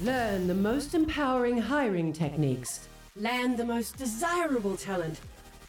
[0.00, 2.86] Learn the most empowering hiring techniques.
[3.16, 5.18] Land the most desirable talent.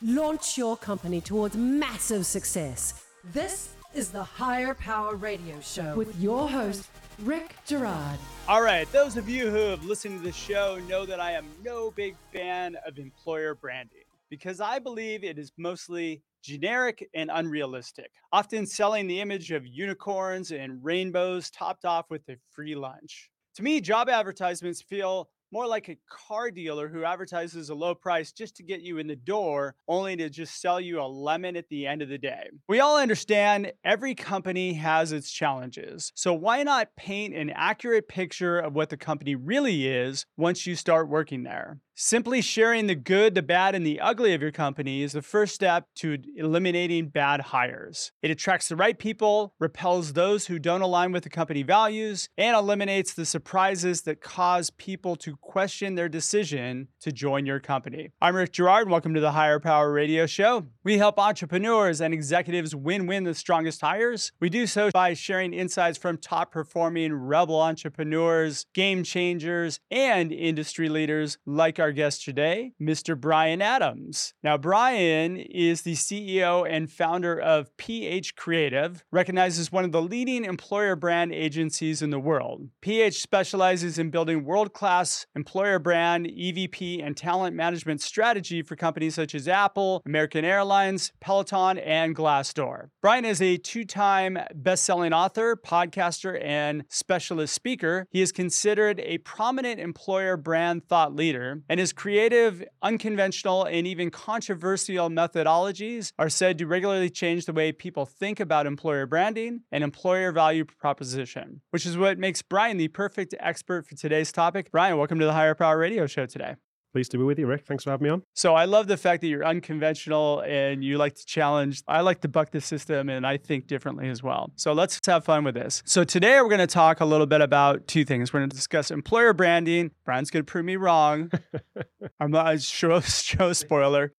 [0.01, 3.05] Launch your company towards massive success.
[3.31, 8.19] This is the Hire Power Radio Show with your host, Rick Girard.
[8.49, 11.45] All right, those of you who have listened to the show know that I am
[11.63, 18.11] no big fan of employer branding because I believe it is mostly generic and unrealistic,
[18.33, 23.31] often selling the image of unicorns and rainbows topped off with a free lunch.
[23.57, 28.31] To me, job advertisements feel more like a car dealer who advertises a low price
[28.31, 31.69] just to get you in the door, only to just sell you a lemon at
[31.69, 32.49] the end of the day.
[32.67, 36.11] We all understand every company has its challenges.
[36.15, 40.75] So why not paint an accurate picture of what the company really is once you
[40.75, 41.79] start working there?
[41.99, 45.55] Simply sharing the good, the bad, and the ugly of your company is the first
[45.55, 48.11] step to eliminating bad hires.
[48.21, 52.55] It attracts the right people, repels those who don't align with the company values, and
[52.55, 58.09] eliminates the surprises that cause people to question their decision to join your company.
[58.21, 60.65] I'm Rick Girard, and welcome to the Hire Power Radio Show.
[60.83, 64.31] We help entrepreneurs and executives win win the strongest hires.
[64.39, 70.89] We do so by sharing insights from top performing rebel entrepreneurs, game changers, and industry
[70.89, 73.19] leaders like our guest today, Mr.
[73.19, 74.33] Brian Adams.
[74.41, 80.01] Now, Brian is the CEO and founder of PH Creative, recognized as one of the
[80.01, 82.69] leading employer brand agencies in the world.
[82.81, 89.13] PH specializes in building world class employer brand, EVP, and talent management strategy for companies
[89.13, 92.89] such as Apple, American Airlines, Peloton, and Glassdoor.
[93.03, 98.07] Brian is a two time best selling author, podcaster, and specialist speaker.
[98.09, 104.09] He is considered a prominent employer brand thought leader, and his creative, unconventional, and even
[104.09, 109.83] controversial methodologies are said to regularly change the way people think about employer branding and
[109.83, 114.71] employer value proposition, which is what makes Brian the perfect expert for today's topic.
[114.71, 116.55] Brian, welcome to the Hire Power Radio Show today.
[116.93, 117.65] Pleased to be with you, Rick.
[117.67, 118.23] Thanks for having me on.
[118.33, 121.83] So I love the fact that you're unconventional and you like to challenge.
[121.87, 124.51] I like to buck the system and I think differently as well.
[124.55, 125.83] So let's have fun with this.
[125.85, 128.31] So today we're going to talk a little bit about two things.
[128.33, 129.91] We're going to discuss employer branding.
[130.05, 131.29] Brian's going to prove me wrong.
[132.19, 134.13] I'm not show, show spoiler.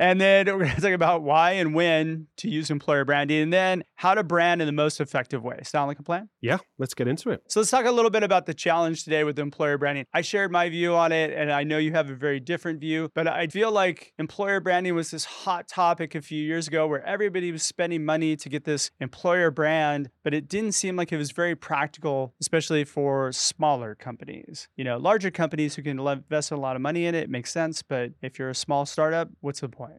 [0.00, 3.52] And then we're going to talk about why and when to use employer branding, and
[3.52, 5.60] then how to brand in the most effective way.
[5.62, 6.30] Sound like a plan?
[6.40, 7.42] Yeah, let's get into it.
[7.48, 10.06] So let's talk a little bit about the challenge today with employer branding.
[10.14, 13.10] I shared my view on it, and I know you have a very different view,
[13.14, 17.04] but I feel like employer branding was this hot topic a few years ago where
[17.04, 21.18] everybody was spending money to get this employer brand, but it didn't seem like it
[21.18, 24.66] was very practical, especially for smaller companies.
[24.76, 27.52] You know, larger companies who can invest a lot of money in it, it makes
[27.52, 29.89] sense, but if you're a small startup, what's the point?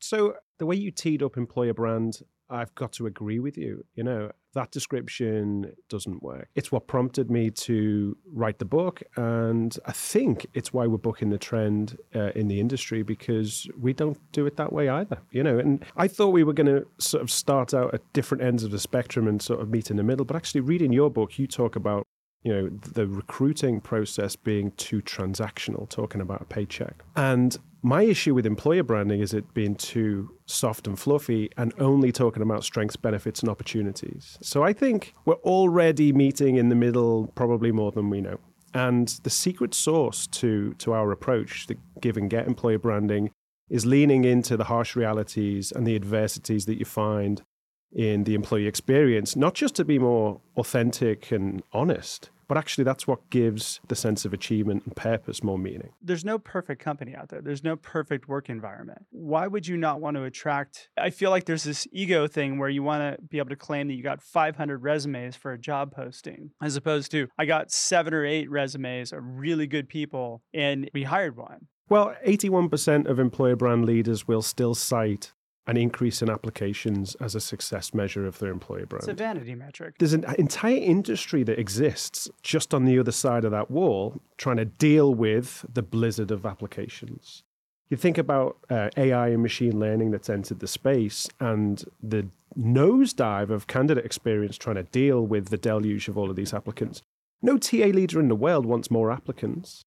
[0.00, 3.84] So the way you teed up employer brand, I've got to agree with you.
[3.94, 6.48] You know, that description doesn't work.
[6.54, 9.02] It's what prompted me to write the book.
[9.16, 13.92] And I think it's why we're booking the trend uh, in the industry because we
[13.92, 15.18] don't do it that way either.
[15.30, 18.42] You know, and I thought we were going to sort of start out at different
[18.42, 20.24] ends of the spectrum and sort of meet in the middle.
[20.24, 22.06] But actually, reading your book, you talk about
[22.42, 28.34] you know the recruiting process being too transactional talking about a paycheck and my issue
[28.34, 32.96] with employer branding is it being too soft and fluffy and only talking about strengths
[32.96, 34.38] benefits and opportunities.
[34.40, 38.38] So i think we're already meeting in the middle probably more than we know.
[38.74, 43.30] And the secret sauce to to our approach the give and get employer branding
[43.68, 47.42] is leaning into the harsh realities and the adversities that you find
[47.90, 53.06] in the employee experience, not just to be more authentic and honest, but actually that's
[53.06, 55.88] what gives the sense of achievement and purpose more meaning.
[56.02, 57.40] There's no perfect company out there.
[57.40, 59.06] There's no perfect work environment.
[59.08, 60.90] Why would you not want to attract?
[60.98, 63.88] I feel like there's this ego thing where you want to be able to claim
[63.88, 68.12] that you got 500 resumes for a job posting, as opposed to I got seven
[68.12, 71.68] or eight resumes of really good people and we hired one.
[71.88, 75.32] Well, 81% of employer brand leaders will still cite
[75.66, 79.02] an increase in applications as a success measure of their employer brand.
[79.02, 79.94] It's a vanity metric.
[79.98, 84.56] There's an entire industry that exists just on the other side of that wall trying
[84.56, 87.44] to deal with the blizzard of applications.
[87.90, 92.26] You think about uh, AI and machine learning that's entered the space and the
[92.58, 97.02] nosedive of candidate experience trying to deal with the deluge of all of these applicants.
[97.40, 99.84] No TA leader in the world wants more applicants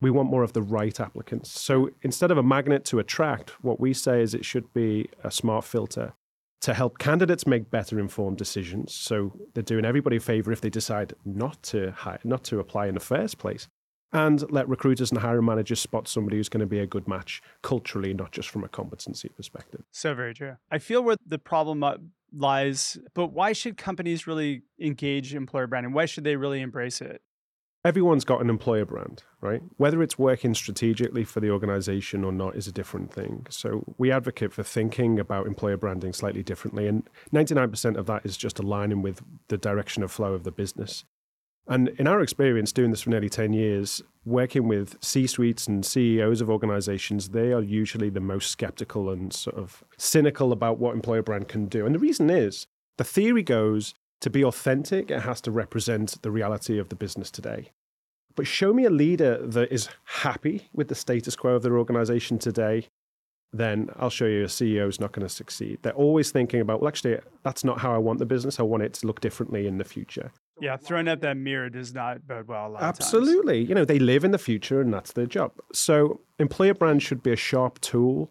[0.00, 1.60] we want more of the right applicants.
[1.60, 5.30] So instead of a magnet to attract, what we say is it should be a
[5.30, 6.14] smart filter
[6.60, 8.94] to help candidates make better informed decisions.
[8.94, 12.86] So they're doing everybody a favor if they decide not to hire, not to apply
[12.86, 13.68] in the first place.
[14.10, 17.42] And let recruiters and hiring managers spot somebody who's going to be a good match
[17.62, 19.82] culturally, not just from a competency perspective.
[19.92, 20.56] So very true.
[20.70, 21.96] I feel where the problem uh,
[22.34, 25.92] lies, but why should companies really engage employer branding?
[25.92, 27.20] Why should they really embrace it?
[27.84, 29.62] Everyone's got an employer brand, right?
[29.76, 33.46] Whether it's working strategically for the organization or not is a different thing.
[33.50, 36.86] So we advocate for thinking about employer branding slightly differently.
[36.86, 41.04] And 99% of that is just aligning with the direction of flow of the business.
[41.68, 45.84] And in our experience doing this for nearly 10 years, working with C suites and
[45.84, 50.94] CEOs of organizations, they are usually the most skeptical and sort of cynical about what
[50.94, 51.84] employer brand can do.
[51.84, 52.66] And the reason is
[52.96, 57.30] the theory goes to be authentic, it has to represent the reality of the business
[57.30, 57.70] today.
[58.34, 62.38] But show me a leader that is happy with the status quo of their organization
[62.38, 62.88] today,
[63.52, 65.78] then I'll show you a CEO is not going to succeed.
[65.82, 68.60] They're always thinking about, well, actually, that's not how I want the business.
[68.60, 70.30] I want it to look differently in the future.
[70.60, 72.76] Yeah, throwing up that mirror does not bode well.
[72.78, 73.60] Absolutely.
[73.64, 75.52] You know, they live in the future and that's their job.
[75.72, 78.28] So, employer brand should be a sharp tool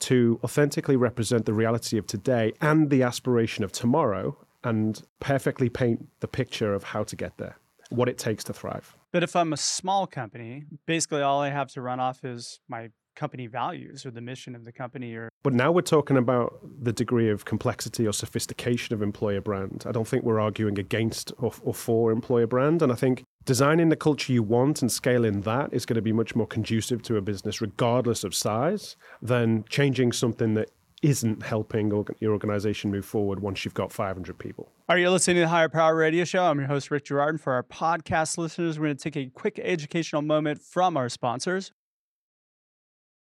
[0.00, 6.06] to authentically represent the reality of today and the aspiration of tomorrow and perfectly paint
[6.20, 7.56] the picture of how to get there,
[7.90, 8.96] what it takes to thrive.
[9.12, 12.90] But if I'm a small company, basically all I have to run off is my
[13.16, 16.92] company values or the mission of the company or but now we're talking about the
[16.92, 21.52] degree of complexity or sophistication of employer brand i don't think we're arguing against or,
[21.62, 25.68] or for employer brand and i think designing the culture you want and scaling that
[25.72, 30.12] is going to be much more conducive to a business regardless of size than changing
[30.12, 30.70] something that
[31.02, 34.70] isn't helping your organization move forward once you've got 500 people.
[34.88, 36.44] Are you listening to the Hire Power Radio Show?
[36.44, 37.34] I'm your host, Rick Girard.
[37.34, 41.08] And for our podcast listeners, we're going to take a quick educational moment from our
[41.08, 41.72] sponsors.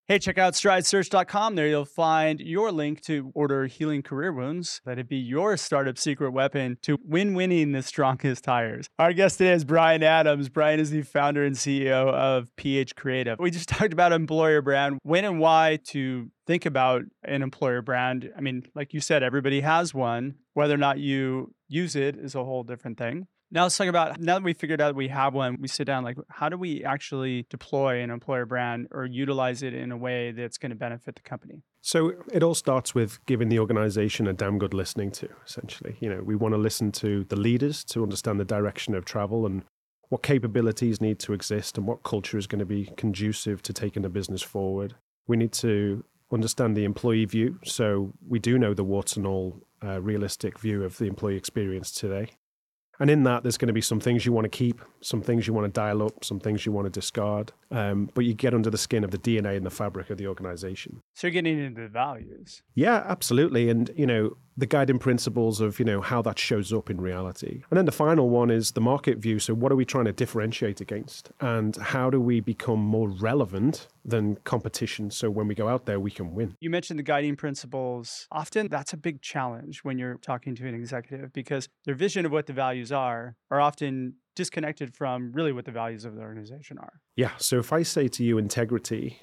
[0.06, 1.54] Hey, check out stridesearch.com.
[1.54, 4.82] There you'll find your link to order healing career wounds.
[4.84, 8.86] That'd be your startup secret weapon to win winning the strongest tires.
[8.98, 10.50] Our guest today is Brian Adams.
[10.50, 13.38] Brian is the founder and CEO of PH Creative.
[13.38, 18.30] We just talked about employer brand, when and why to think about an employer brand.
[18.36, 20.34] I mean, like you said, everybody has one.
[20.52, 23.26] Whether or not you use it is a whole different thing.
[23.54, 26.02] Now let's talk about now that we figured out we have one, we sit down
[26.02, 30.32] like how do we actually deploy an employer brand or utilize it in a way
[30.32, 31.62] that's going to benefit the company?
[31.80, 35.96] So it all starts with giving the organization a damn good listening to, essentially.
[36.00, 39.46] You know, we want to listen to the leaders to understand the direction of travel
[39.46, 39.62] and
[40.08, 44.02] what capabilities need to exist and what culture is going to be conducive to taking
[44.02, 44.96] the business forward.
[45.28, 46.02] We need to
[46.32, 47.60] understand the employee view.
[47.64, 51.92] So we do know the warts and all uh, realistic view of the employee experience
[51.92, 52.30] today.
[53.00, 55.46] And in that, there's going to be some things you want to keep, some things
[55.46, 57.52] you want to dial up, some things you want to discard.
[57.70, 60.26] Um, but you get under the skin of the DNA and the fabric of the
[60.26, 61.00] organization.
[61.14, 62.62] So you're getting into the values.
[62.75, 63.69] Yeah, absolutely.
[63.69, 67.62] And, you know, the guiding principles of, you know, how that shows up in reality.
[67.70, 69.38] And then the final one is the market view.
[69.38, 71.32] So what are we trying to differentiate against?
[71.40, 75.98] And how do we become more relevant than competition so when we go out there
[75.98, 80.16] we can win you mentioned the guiding principles often that's a big challenge when you're
[80.18, 84.94] talking to an executive because their vision of what the values are are often disconnected
[84.94, 88.22] from really what the values of the organization are yeah so if i say to
[88.22, 89.18] you integrity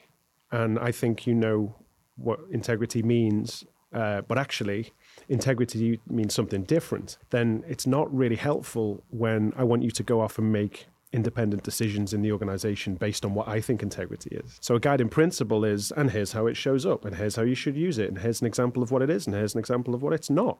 [0.51, 1.75] and i think you know
[2.15, 3.63] what integrity means
[3.93, 4.91] uh, but actually
[5.29, 10.21] integrity means something different then it's not really helpful when i want you to go
[10.21, 14.57] off and make independent decisions in the organization based on what I think integrity is.
[14.61, 17.55] So a guiding principle is, and here's how it shows up, and here's how you
[17.55, 19.93] should use it, and here's an example of what it is, and here's an example
[19.93, 20.59] of what it's not.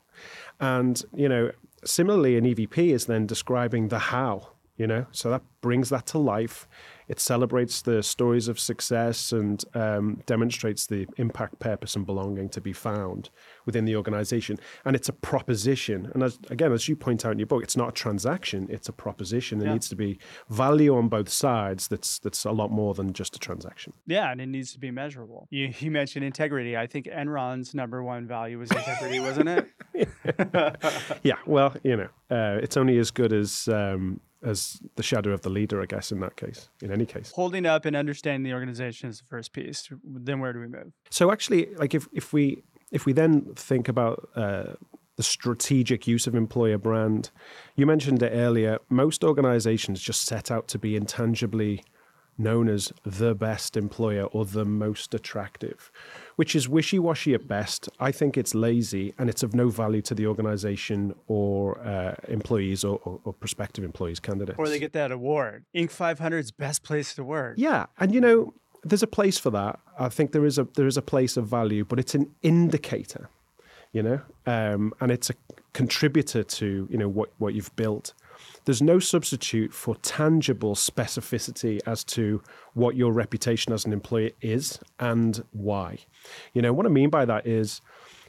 [0.60, 1.52] And, you know,
[1.86, 6.18] similarly, an EVP is then describing the how, you know, so that brings that to
[6.18, 6.68] life
[7.08, 12.62] it celebrates the stories of success and um, demonstrates the impact, purpose, and belonging to
[12.62, 13.30] be found
[13.66, 14.58] within the organization.
[14.86, 16.10] And it's a proposition.
[16.14, 18.90] And as, again, as you point out in your book, it's not a transaction; it's
[18.90, 19.60] a proposition.
[19.60, 19.74] There yeah.
[19.74, 21.88] needs to be value on both sides.
[21.88, 23.94] That's that's a lot more than just a transaction.
[24.08, 25.48] Yeah, and it needs to be measurable.
[25.50, 26.78] You, you mentioned integrity.
[26.78, 29.68] I think Enron's number one value was integrity, wasn't it?
[31.24, 31.36] yeah.
[31.46, 35.50] Well, you know, uh, it's only as good as um, as the shadow of the
[35.50, 37.32] leader, I guess, in that case, in any case.
[37.32, 39.90] Holding up and understanding the organization is the first piece.
[40.04, 40.94] Then where do we move?
[41.10, 44.74] So actually, like if, if we if we then think about uh,
[45.16, 47.32] the strategic use of employer brand,
[47.76, 48.80] you mentioned it earlier.
[48.90, 51.84] Most organizations just set out to be intangibly
[52.38, 55.92] known as the best employer or the most attractive,
[56.42, 57.88] which is wishy washy at best.
[58.00, 62.84] I think it's lazy and it's of no value to the organization or uh, employees
[62.84, 64.58] or, or, or, prospective employees, candidates.
[64.58, 65.96] Or they get that award Inc.
[65.96, 67.54] 500's best place to work.
[67.60, 67.86] Yeah.
[68.00, 69.80] And, you know, there's a place for that.
[70.00, 73.30] I think there is a there is a place of value, but it's an indicator,
[73.92, 75.36] you know, um, and it's a
[75.74, 78.16] contributor to you know what what you've built.
[78.66, 82.42] There's no substitute for tangible specificity as to
[82.74, 86.00] what your reputation as an employer is and why.
[86.54, 87.82] You know, what I mean by that is,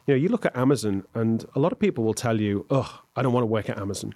[0.07, 3.03] you know, you look at Amazon and a lot of people will tell you, oh,
[3.15, 4.15] I don't want to work at Amazon.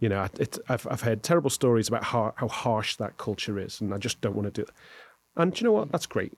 [0.00, 3.80] You know, it, I've, I've heard terrible stories about how, how harsh that culture is,
[3.80, 4.70] and I just don't want to do it.
[5.36, 5.92] And do you know what?
[5.92, 6.32] That's great.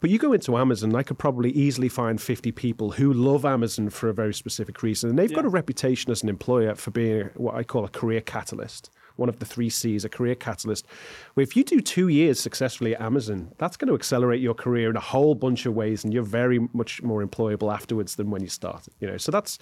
[0.00, 3.90] But you go into Amazon, I could probably easily find 50 people who love Amazon
[3.90, 5.10] for a very specific reason.
[5.10, 5.36] And they've yeah.
[5.36, 9.28] got a reputation as an employer for being what I call a career catalyst one
[9.28, 10.86] of the three C's, a career catalyst.
[11.34, 14.90] Where if you do two years successfully at Amazon, that's going to accelerate your career
[14.90, 18.42] in a whole bunch of ways, and you're very much more employable afterwards than when
[18.42, 18.94] you started.
[19.00, 19.58] You know, so that's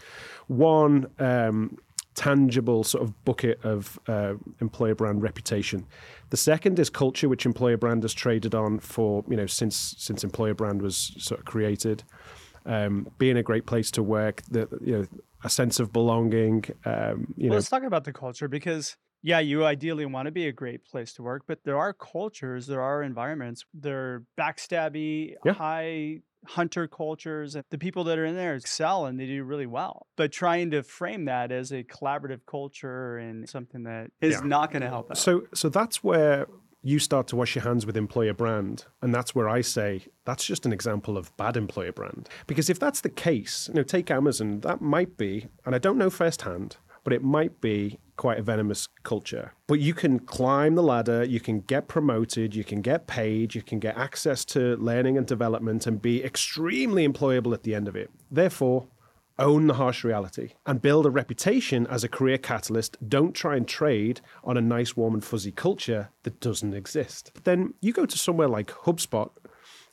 [0.46, 1.76] one um,
[2.20, 5.86] tangible sort of bucket of uh, employer brand reputation.
[6.28, 10.22] The second is culture, which employer brand has traded on for you know since since
[10.22, 12.04] employer brand was sort of created.
[12.66, 15.06] Um, being a great place to work, the you know
[15.44, 16.64] a sense of belonging.
[16.84, 17.54] Um, well, know.
[17.54, 21.14] let's talk about the culture because yeah, you ideally want to be a great place
[21.14, 25.52] to work, but there are cultures, there are environments, they're backstabby, yeah.
[25.52, 29.66] high hunter cultures, and the people that are in there excel and they do really
[29.66, 30.06] well.
[30.16, 34.40] But trying to frame that as a collaborative culture and something that is yeah.
[34.44, 35.11] not going to help.
[35.11, 35.18] Out.
[35.18, 36.47] So, so that's where
[36.82, 38.87] you start to wash your hands with employer brand.
[39.02, 42.28] And that's where I say that's just an example of bad employer brand.
[42.47, 45.99] Because if that's the case, you know, take Amazon, that might be, and I don't
[45.99, 49.54] know firsthand, but it might be quite a venomous culture.
[49.66, 53.62] But you can climb the ladder, you can get promoted, you can get paid, you
[53.62, 57.97] can get access to learning and development and be extremely employable at the end of
[57.97, 58.11] it.
[58.30, 58.87] Therefore,
[59.38, 62.99] own the harsh reality and build a reputation as a career catalyst.
[63.09, 67.33] Don't try and trade on a nice, warm, and fuzzy culture that doesn't exist.
[67.45, 69.30] Then you go to somewhere like HubSpot,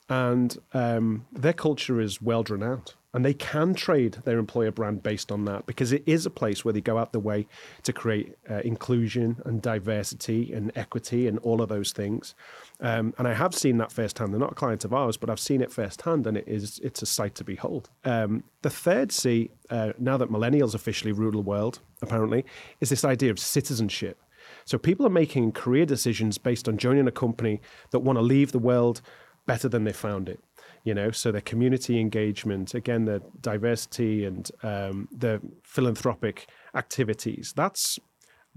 [0.10, 5.32] and um, their culture is world renowned and they can trade their employer brand based
[5.32, 7.48] on that because it is a place where they go out the way
[7.82, 12.36] to create uh, inclusion and diversity and equity and all of those things.
[12.80, 14.34] Um, and I have seen that firsthand.
[14.34, 17.02] They're not a client of ours, but I've seen it firsthand, and it is it's
[17.02, 17.90] a sight to behold.
[18.06, 22.46] Um, the third C, uh, now that millennials officially rule the world, apparently,
[22.82, 24.22] is this idea of citizenship.
[24.66, 28.52] So people are making career decisions based on joining a company that want to leave
[28.52, 29.02] the world
[29.48, 30.40] better than they found it
[30.84, 38.00] you know so the community engagement again the diversity and um, the philanthropic activities that's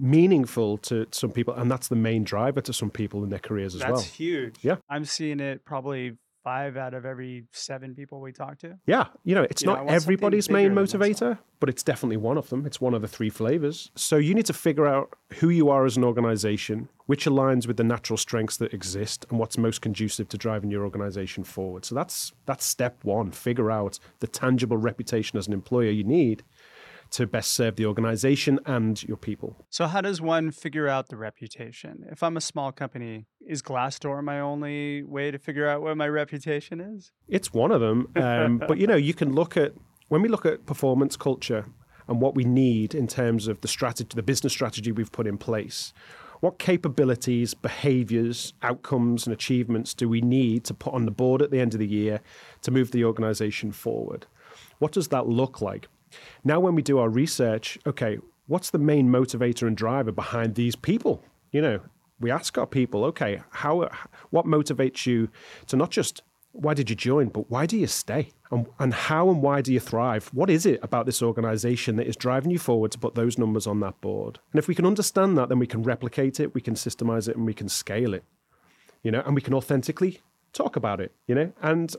[0.00, 3.74] meaningful to some people and that's the main driver to some people in their careers
[3.74, 4.00] as that's well.
[4.00, 4.56] that's huge.
[4.62, 4.76] Yeah.
[4.88, 8.78] I'm seeing it probably five out of every seven people we talk to.
[8.87, 12.49] Yeah, you know, it's you not know, everybody's main motivator, but it's definitely one of
[12.49, 12.66] them.
[12.66, 13.90] It's one of the three flavors.
[13.94, 17.76] So you need to figure out who you are as an organization, which aligns with
[17.76, 21.85] the natural strengths that exist, and what's most conducive to driving your organization forward.
[21.85, 23.30] So that's that's step one.
[23.30, 26.42] Figure out the tangible reputation as an employer you need
[27.11, 29.57] to best serve the organization and your people.
[29.69, 32.05] So, how does one figure out the reputation?
[32.11, 36.09] If I'm a small company, is Glassdoor my only way to figure out what my
[36.09, 37.12] reputation is?
[37.29, 38.09] It's one of them.
[38.17, 39.73] Um, but, you know, you can look at,
[40.09, 41.67] when we look at performance culture
[42.09, 45.38] and what we need in terms of the strategy, the business strategy we've put in
[45.38, 45.93] place,
[46.40, 51.50] what capabilities, behaviors, outcomes, and achievements do we need to put on the board at
[51.50, 52.21] the end of the year
[52.62, 54.26] to move the organization forward?
[54.79, 55.88] What does that look like?
[56.45, 60.76] Now, when we do our research, okay, what's the main motivator and driver behind these
[60.76, 61.23] people?
[61.52, 61.81] You know,
[62.19, 63.88] we ask our people, okay, how,
[64.31, 65.29] what motivates you
[65.67, 68.33] to not just why did you join, but why do you stay?
[68.50, 70.31] And, and how and why do you thrive?
[70.33, 73.67] What is it about this organization that is driving you forward to put those numbers
[73.67, 74.40] on that board?
[74.52, 77.37] And if we can understand that, then we can replicate it, we can systemize it,
[77.37, 78.25] and we can scale it,
[79.02, 80.21] you know, and we can authentically
[80.52, 81.52] talk about it, you know.
[81.62, 81.95] And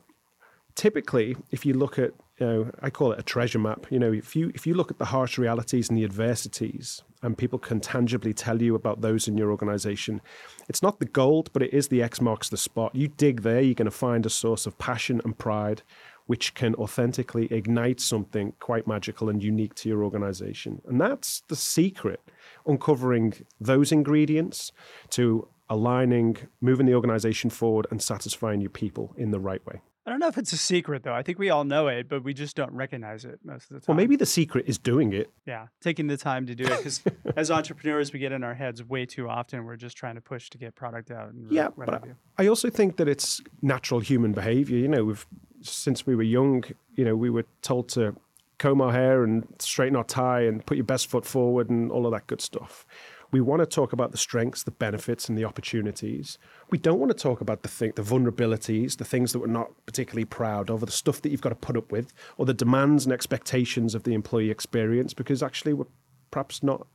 [0.75, 3.85] typically, if you look at you know, I call it a treasure map.
[3.91, 7.37] You know, if you if you look at the harsh realities and the adversities, and
[7.37, 10.21] people can tangibly tell you about those in your organization,
[10.67, 12.95] it's not the gold, but it is the X marks the spot.
[12.95, 15.83] You dig there, you're going to find a source of passion and pride,
[16.25, 20.81] which can authentically ignite something quite magical and unique to your organization.
[20.87, 22.21] And that's the secret,
[22.65, 24.71] uncovering those ingredients
[25.11, 29.81] to aligning, moving the organization forward, and satisfying your people in the right way.
[30.11, 31.13] I don't know if it's a secret though.
[31.13, 33.79] I think we all know it, but we just don't recognize it most of the
[33.79, 33.85] time.
[33.87, 35.29] Well, maybe the secret is doing it.
[35.45, 37.01] Yeah, taking the time to do it because
[37.37, 39.63] as entrepreneurs, we get in our heads way too often.
[39.63, 41.31] We're just trying to push to get product out.
[41.49, 42.03] yeah, but
[42.37, 44.77] I also think that it's natural human behavior.
[44.77, 45.25] You know, we've
[45.61, 46.65] since we were young,
[46.95, 48.13] you know, we were told to
[48.57, 52.05] comb our hair and straighten our tie and put your best foot forward and all
[52.05, 52.85] of that good stuff.
[53.31, 56.37] We want to talk about the strengths, the benefits, and the opportunities.
[56.69, 59.71] We don't want to talk about the thing, the vulnerabilities, the things that we're not
[59.85, 62.53] particularly proud of, or the stuff that you've got to put up with, or the
[62.53, 65.85] demands and expectations of the employee experience, because actually we're
[66.29, 66.85] perhaps not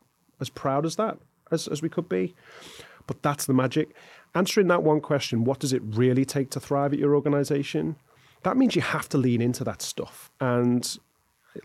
[0.40, 1.19] as proud as that
[1.50, 2.35] as, as we could be.
[3.07, 3.95] But that's the magic.
[4.35, 7.97] Answering that one question, what does it really take to thrive at your organization?
[8.43, 10.31] That means you have to lean into that stuff.
[10.40, 10.99] And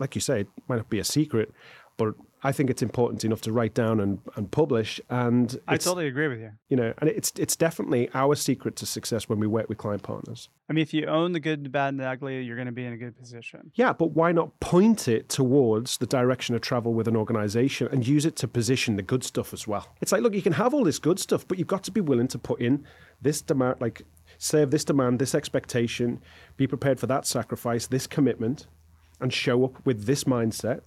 [0.00, 1.52] like you say, it might not be a secret,
[1.96, 2.14] but
[2.44, 5.00] I think it's important enough to write down and, and publish.
[5.08, 6.50] And I totally agree with you.
[6.68, 10.02] You know, and it's it's definitely our secret to success when we work with client
[10.02, 10.48] partners.
[10.68, 12.72] I mean, if you own the good, the bad, and the ugly, you're going to
[12.72, 13.70] be in a good position.
[13.74, 18.06] Yeah, but why not point it towards the direction of travel with an organization and
[18.06, 19.86] use it to position the good stuff as well?
[20.00, 22.00] It's like, look, you can have all this good stuff, but you've got to be
[22.00, 22.84] willing to put in
[23.20, 24.02] this demand, like
[24.38, 26.20] serve this demand, this expectation,
[26.56, 28.66] be prepared for that sacrifice, this commitment,
[29.20, 30.80] and show up with this mindset.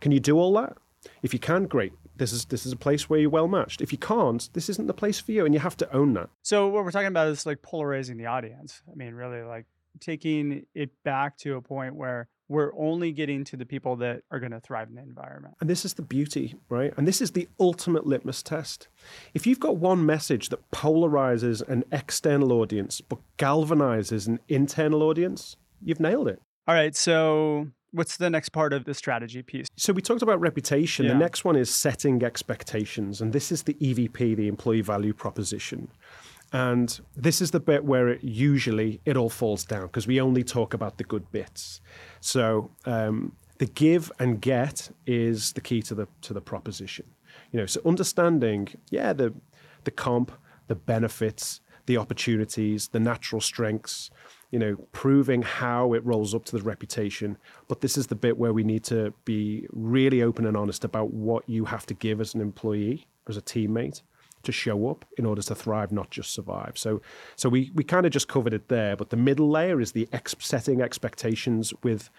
[0.00, 0.76] Can you do all that?
[1.22, 1.92] If you can, great.
[2.16, 3.80] This is this is a place where you're well matched.
[3.80, 6.28] If you can't, this isn't the place for you, and you have to own that.
[6.42, 8.82] So what we're talking about is like polarizing the audience.
[8.90, 9.66] I mean, really, like
[10.00, 14.40] taking it back to a point where we're only getting to the people that are
[14.40, 15.54] going to thrive in the environment.
[15.60, 16.92] And this is the beauty, right?
[16.96, 18.88] And this is the ultimate litmus test.
[19.34, 25.56] If you've got one message that polarizes an external audience but galvanizes an internal audience,
[25.80, 26.42] you've nailed it.
[26.66, 26.94] All right.
[26.96, 29.66] So What's the next part of the strategy piece?
[29.76, 31.06] So we talked about reputation.
[31.06, 31.12] Yeah.
[31.12, 33.20] The next one is setting expectations.
[33.20, 35.88] And this is the EVP, the employee value proposition.
[36.52, 40.42] And this is the bit where it usually it all falls down because we only
[40.42, 41.80] talk about the good bits.
[42.20, 47.06] So um, the give and get is the key to the to the proposition.
[47.52, 49.32] You know, so understanding, yeah, the
[49.84, 50.32] the comp,
[50.66, 54.10] the benefits, the opportunities, the natural strengths,
[54.50, 57.36] you know, proving how it rolls up to the reputation.
[57.68, 61.12] But this is the bit where we need to be really open and honest about
[61.12, 64.02] what you have to give as an employee, as a teammate,
[64.42, 66.72] to show up in order to thrive, not just survive.
[66.76, 67.02] So,
[67.36, 68.96] so we we kind of just covered it there.
[68.96, 72.10] But the middle layer is the ex- setting expectations with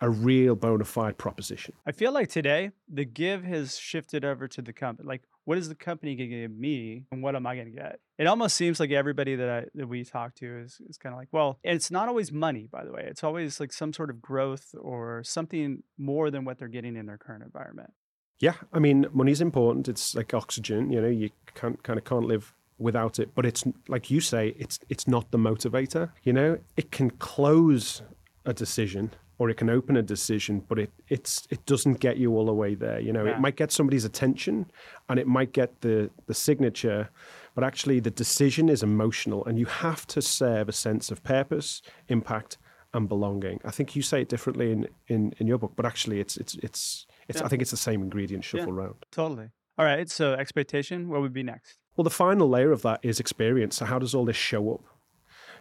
[0.00, 1.74] a real bona fide proposition.
[1.86, 5.06] I feel like today the give has shifted over to the company.
[5.08, 7.74] Like, what is the company going to give me, and what am I going to
[7.74, 8.00] get?
[8.18, 11.18] It almost seems like everybody that I, that we talk to is is kind of
[11.18, 13.06] like, well, it's not always money, by the way.
[13.06, 17.06] It's always like some sort of growth or something more than what they're getting in
[17.06, 17.94] their current environment.
[18.38, 19.88] Yeah, I mean, money's important.
[19.88, 20.92] It's like oxygen.
[20.92, 23.34] You know, you can't kind of can't live without it.
[23.34, 26.10] But it's like you say, it's it's not the motivator.
[26.24, 28.02] You know, it can close
[28.44, 32.36] a decision or it can open a decision, but it it's it doesn't get you
[32.36, 33.00] all the way there.
[33.00, 33.32] You know, yeah.
[33.32, 34.70] it might get somebody's attention
[35.08, 37.08] and it might get the the signature,
[37.54, 41.82] but actually the decision is emotional, and you have to serve a sense of purpose,
[42.08, 42.58] impact,
[42.92, 43.60] and belonging.
[43.64, 46.54] I think you say it differently in in, in your book, but actually it's it's
[46.56, 47.40] it's it's.
[47.40, 47.46] Yeah.
[47.46, 49.06] I think it's the same ingredient shuffle yeah, round.
[49.12, 49.50] Totally.
[49.78, 50.10] All right.
[50.10, 51.08] So expectation.
[51.08, 51.78] What would be next?
[51.96, 53.76] Well, the final layer of that is experience.
[53.76, 54.84] So how does all this show up?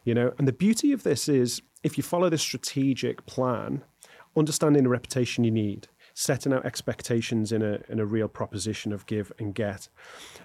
[0.03, 3.83] You know, and the beauty of this is if you follow this strategic plan,
[4.35, 9.05] understanding the reputation you need, setting out expectations in a in a real proposition of
[9.05, 9.89] give and get,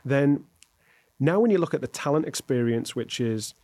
[0.05, 0.45] then
[1.19, 3.55] now when you look at the talent experience, which is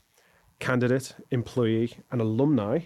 [0.59, 2.81] candidate, employee, and alumni,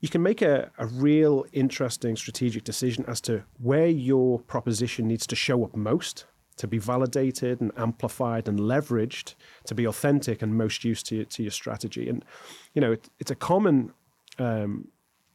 [0.00, 5.26] you can make a, a real interesting strategic decision as to where your proposition needs
[5.26, 9.34] to show up most to be validated and amplified and leveraged
[9.66, 12.08] to be authentic and most used to, to your strategy.
[12.08, 12.24] And,
[12.74, 13.92] you know, it, it's a common
[14.38, 14.88] um,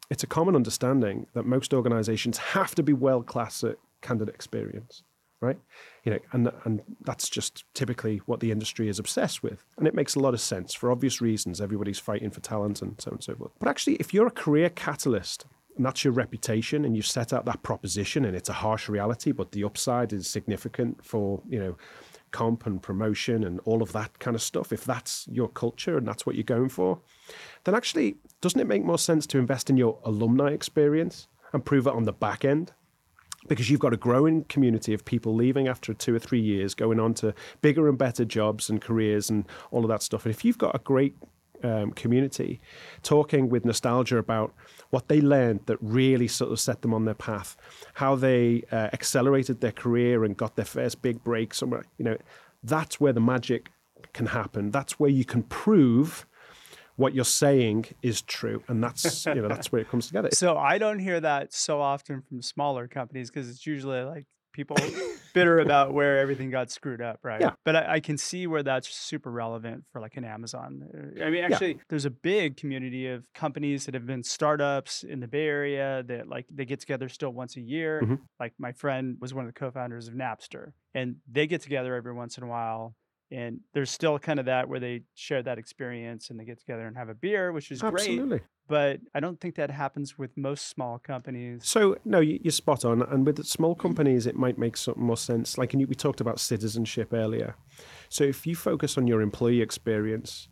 [0.09, 5.03] it's a common understanding that most organizations have to be world class at candidate experience,
[5.39, 5.57] right?
[6.03, 9.93] You know, and and that's just typically what the industry is obsessed with, and it
[9.93, 11.61] makes a lot of sense for obvious reasons.
[11.61, 13.51] Everybody's fighting for talent and so on and so forth.
[13.59, 15.45] But actually, if you're a career catalyst
[15.79, 19.31] and that's your reputation and you've set out that proposition and it's a harsh reality
[19.31, 21.77] but the upside is significant for you know
[22.31, 24.73] comp and promotion and all of that kind of stuff.
[24.73, 26.99] If that's your culture and that's what you're going for
[27.63, 31.87] then actually doesn't it make more sense to invest in your alumni experience and prove
[31.87, 32.73] it on the back end?
[33.47, 36.99] Because you've got a growing community of people leaving after two or three years going
[36.99, 40.25] on to bigger and better jobs and careers and all of that stuff.
[40.25, 41.15] And if you've got a great
[41.63, 42.59] um, community,
[43.03, 44.53] talking with nostalgia about
[44.89, 47.55] what they learned that really sort of set them on their path,
[47.95, 51.85] how they uh, accelerated their career and got their first big break somewhere.
[51.97, 52.17] You know,
[52.63, 53.69] that's where the magic
[54.13, 54.71] can happen.
[54.71, 56.25] That's where you can prove
[56.95, 60.57] what you're saying is true and that's you know that's where it comes together so
[60.57, 64.25] i don't hear that so often from smaller companies because it's usually like
[64.59, 64.75] people
[65.33, 67.39] bitter about where everything got screwed up, right?
[67.39, 67.51] Yeah.
[67.63, 70.83] But I, I, can see where that's super relevant for like an Amazon.
[70.93, 71.81] Uh, I mean, actually, yeah.
[71.87, 76.27] there's a big community of companies that have been startups in the Bay Area that
[76.27, 78.01] like they get together still once a year.
[78.03, 78.15] Mm-hmm.
[78.39, 82.13] Like my friend was one of the co-founders of Napster, and they get together every
[82.13, 82.95] once in a while
[83.31, 86.87] and there's still kind of that where they share that experience and they get together
[86.87, 87.93] and have a beer which is great.
[87.93, 88.39] Absolutely.
[88.39, 91.61] great but I don't think that happens with most small companies.
[91.65, 93.01] So no, you're spot on.
[93.01, 95.57] And with small companies, it might make some more sense.
[95.57, 97.55] Like we talked about citizenship earlier.
[98.09, 100.47] So if you focus on your employee experience,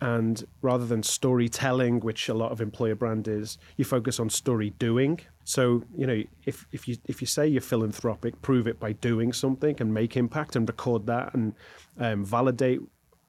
[0.00, 4.70] and rather than storytelling, which a lot of employer brand is, you focus on story
[4.78, 5.20] doing.
[5.44, 9.32] So you know, if if you if you say you're philanthropic, prove it by doing
[9.32, 11.52] something and make impact and record that and
[11.98, 12.80] um, validate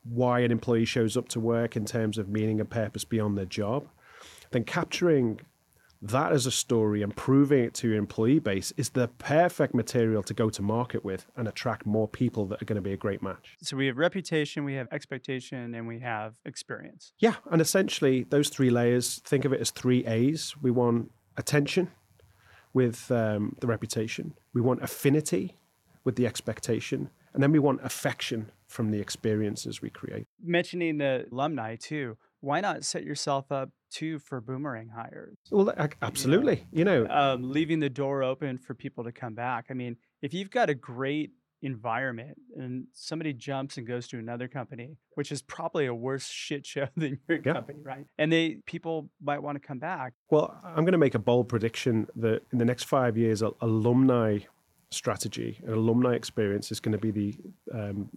[0.03, 3.45] why an employee shows up to work in terms of meaning and purpose beyond their
[3.45, 3.87] job.
[4.51, 5.41] Then capturing
[6.01, 10.23] that as a story and proving it to your employee base is the perfect material
[10.23, 12.97] to go to market with and attract more people that are going to be a
[12.97, 13.57] great match.
[13.61, 17.11] So we have reputation, we have expectation, and we have experience.
[17.19, 17.35] Yeah.
[17.51, 20.55] And essentially, those three layers, think of it as three A's.
[20.61, 21.91] We want attention
[22.73, 25.55] with um, the reputation, we want affinity
[26.03, 30.27] with the expectation, and then we want affection from the experiences we create.
[30.41, 35.37] Mentioning the alumni too, why not set yourself up too for boomerang hires?
[35.51, 36.67] Well, absolutely.
[36.71, 39.67] You know, you know um, leaving the door open for people to come back.
[39.69, 44.47] I mean, if you've got a great environment and somebody jumps and goes to another
[44.47, 47.53] company, which is probably a worse shit show than your yeah.
[47.53, 48.05] company, right?
[48.17, 50.13] And they people might want to come back.
[50.29, 54.39] Well, I'm going to make a bold prediction that in the next five years, alumni
[54.91, 57.39] strategy and alumni experience is going to be the
[57.73, 58.09] um,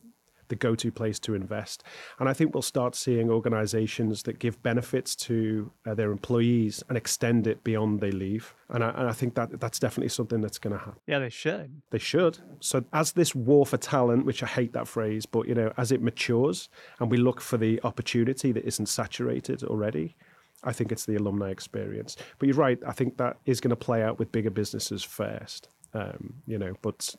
[0.53, 1.83] the go-to place to invest.
[2.19, 6.99] And I think we'll start seeing organizations that give benefits to uh, their employees and
[6.99, 8.55] extend it beyond they leave.
[8.69, 11.01] And I, and I think that that's definitely something that's going to happen.
[11.07, 11.81] Yeah, they should.
[11.91, 12.39] They should.
[12.61, 15.91] So as this war for talent, which I hate that phrase, but you know, as
[15.91, 16.69] it matures
[17.01, 20.17] and we look for the opportunity that isn't saturated already,
[20.63, 22.19] I think it's the alumni experience.
[22.39, 22.79] But you're right.
[22.87, 25.71] I think that is going to play out with bigger businesses first.
[25.95, 27.15] Um, you know, but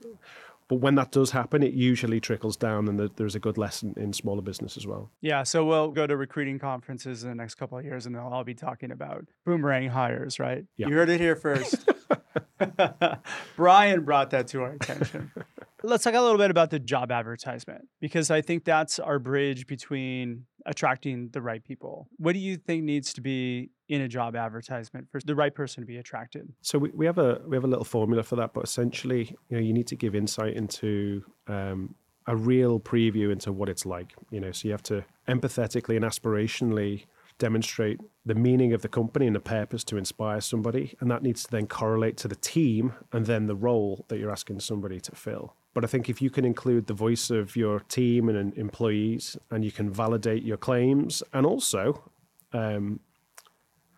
[0.68, 4.14] but when that does happen, it usually trickles down, and there's a good lesson in
[4.14, 5.12] smaller business as well.
[5.22, 8.24] Yeah, so we'll go to recruiting conferences in the next couple of years, and they'll
[8.24, 10.66] all be talking about boomerang hires, right?
[10.78, 10.88] Yeah.
[10.88, 11.90] You heard it here first.
[13.56, 15.32] Brian brought that to our attention.
[15.84, 19.68] Let's talk a little bit about the job advertisement because I think that's our bridge
[19.68, 22.08] between attracting the right people.
[22.18, 25.84] What do you think needs to be in a job advertisement for the right person
[25.84, 26.54] to be attracted?
[26.62, 29.58] So we, we have a we have a little formula for that, but essentially, you
[29.58, 31.96] know, you need to give insight into um,
[32.28, 34.14] a real preview into what it's like.
[34.32, 37.06] You know, so you have to empathetically and aspirationally
[37.40, 41.44] demonstrate the meaning of the company and the purpose to inspire somebody, and that needs
[41.44, 45.12] to then correlate to the team and then the role that you're asking somebody to
[45.16, 45.56] fill.
[45.74, 49.66] But I think if you can include the voice of your team and employees, and
[49.66, 52.12] you can validate your claims, and also,
[52.54, 53.00] um,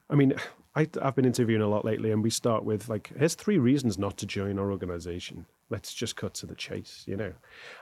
[0.10, 0.34] I mean,
[0.76, 3.98] I, have been interviewing a lot lately, and we start with like, here's three reasons
[3.98, 5.46] not to join our organization.
[5.70, 7.34] Let's just cut to the chase, you know.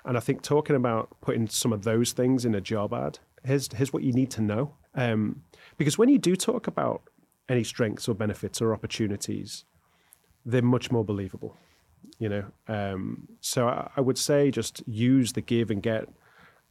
[0.06, 3.72] And I think talking about putting some of those things in a job ad, here's
[3.74, 5.44] here's what you need to know, um,
[5.78, 7.04] because when you do talk about
[7.50, 9.66] any strengths or benefits or opportunities,
[10.46, 11.58] they're much more believable
[12.20, 12.46] you know.
[12.68, 16.10] Um, so I, I, would say just use the give and get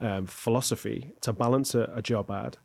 [0.01, 2.59] um, philosophy to balance a, a job ad.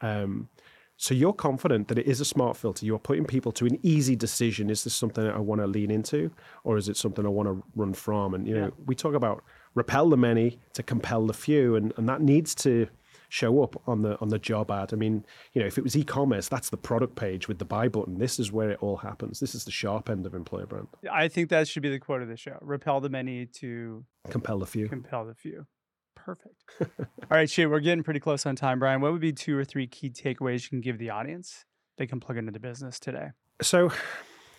[0.00, 0.48] Um,
[0.96, 2.84] so you're confident that it is a smart filter.
[2.84, 4.68] You're putting people to an easy decision.
[4.68, 6.30] Is this something that I want to lean into,
[6.62, 8.34] or is it something I want to run from?
[8.34, 8.70] And you know, yeah.
[8.84, 9.42] we talk about
[9.74, 12.86] repel the many to compel the few, and, and that needs to
[13.30, 14.92] show up on the on the job ad.
[14.92, 17.88] I mean, you know, if it was e-commerce, that's the product page with the buy
[17.88, 18.18] button.
[18.18, 19.40] This is where it all happens.
[19.40, 20.88] This is the sharp end of employer brand.
[21.10, 24.58] I think that should be the quote of the show: "Repel the many to compel
[24.58, 25.66] the few." Compel the few.
[26.16, 26.54] Perfect.
[26.80, 29.00] all right, shit, we're getting pretty close on time, Brian.
[29.00, 31.64] What would be two or three key takeaways you can give the audience
[31.96, 33.28] they can plug into the business today?
[33.62, 33.90] So,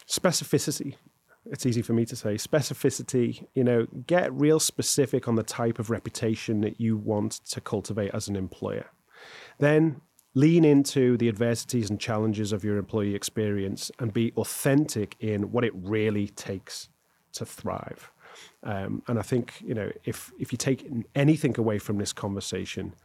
[0.09, 0.95] specificity
[1.45, 5.79] it's easy for me to say specificity you know get real specific on the type
[5.79, 8.85] of reputation that you want to cultivate as an employer.
[9.59, 10.01] Then
[10.33, 15.65] lean into the adversities and challenges of your employee experience and be authentic in what
[15.65, 16.89] it really takes
[17.33, 18.11] to thrive.
[18.63, 22.95] Um, and i think you know if if you take anything away from this conversation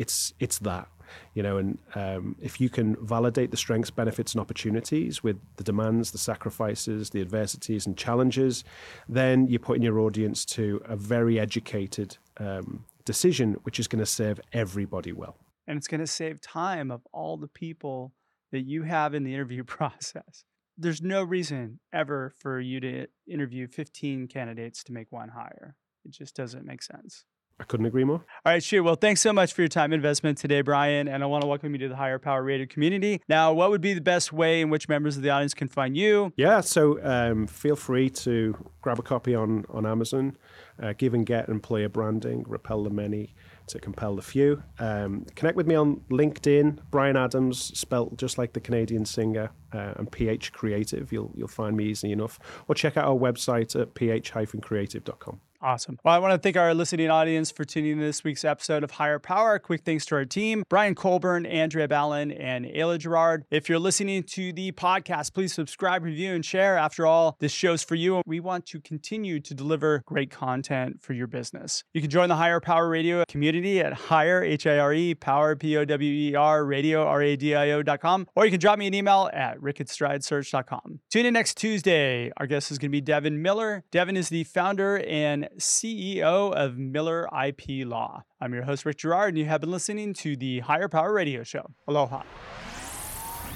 [0.00, 0.88] it's it's that
[1.34, 5.64] you know and um, if you can validate the strengths benefits and opportunities with the
[5.64, 8.64] demands the sacrifices the adversities and challenges
[9.08, 14.06] then you're putting your audience to a very educated um, decision which is going to
[14.06, 15.36] serve everybody well.
[15.66, 18.12] And it's going to save time of all the people
[18.52, 20.44] that you have in the interview process.
[20.78, 25.76] There's no reason ever for you to interview 15 candidates to make one hire.
[26.04, 27.24] It just doesn't make sense
[27.60, 28.24] I couldn't agree more.
[28.46, 28.82] All right, sure.
[28.82, 31.06] Well, thanks so much for your time investment today, Brian.
[31.08, 33.20] And I want to welcome you to the Hire Power Rated community.
[33.28, 35.94] Now, what would be the best way in which members of the audience can find
[35.94, 36.32] you?
[36.36, 40.38] Yeah, so um, feel free to grab a copy on, on Amazon.
[40.82, 43.34] Uh, give and get and employer branding, repel the many
[43.66, 44.62] to compel the few.
[44.78, 49.92] Um, connect with me on LinkedIn, Brian Adams, spelt just like the Canadian singer, uh,
[49.96, 51.12] and PH Creative.
[51.12, 52.38] You'll you'll find me easy enough.
[52.68, 55.40] Or check out our website at ph-creative.com.
[55.62, 55.98] Awesome.
[56.02, 58.92] Well, I want to thank our listening audience for tuning in this week's episode of
[58.92, 59.58] Hire Power.
[59.58, 63.44] Quick thanks to our team Brian Colburn, Andrea Ballin, and Ayla Girard.
[63.50, 66.78] If you're listening to the podcast, please subscribe, review, and share.
[66.78, 68.22] After all, this show's for you.
[68.24, 71.84] We want to continue to deliver great content for your business.
[71.92, 75.56] You can join the Hire Power Radio community at hire, H I R E, power,
[75.56, 78.78] P O W E R, radio, R A D I O.com, or you can drop
[78.78, 81.00] me an email at rick at stridesearch.com.
[81.10, 82.32] Tune in next Tuesday.
[82.38, 83.84] Our guest is going to be Devin Miller.
[83.90, 88.24] Devin is the founder and CEO of Miller IP Law.
[88.40, 91.42] I'm your host, Rick Girard, and you have been listening to the Hire Power Radio
[91.42, 91.70] Show.
[91.86, 92.22] Aloha.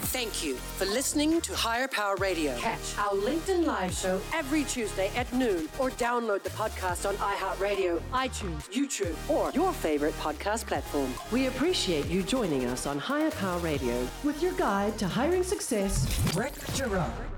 [0.09, 2.57] Thank you for listening to Hire Power Radio.
[2.59, 8.01] Catch our LinkedIn Live show every Tuesday at noon or download the podcast on iHeartRadio,
[8.13, 11.13] iTunes, YouTube, or your favorite podcast platform.
[11.33, 16.07] We appreciate you joining us on Hire Power Radio with your guide to hiring success,
[16.37, 17.34] Rick Girard.